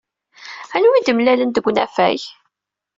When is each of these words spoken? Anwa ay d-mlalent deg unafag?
Anwa 0.75 0.93
ay 0.97 1.03
d-mlalent 1.03 1.55
deg 1.57 1.67
unafag? 1.69 2.21